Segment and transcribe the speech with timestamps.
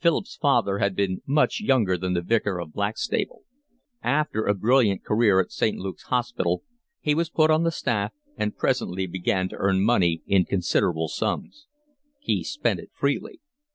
[0.00, 3.44] Philip's father had been much younger than the Vicar of Blackstable.
[4.02, 5.78] After a brilliant career at St.
[5.78, 6.62] Luke's Hospital
[7.00, 11.68] he was put on the staff, and presently began to earn money in considerable sums.
[12.20, 13.40] He spent it freely.